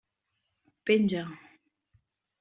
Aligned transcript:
Penja. 0.85 1.23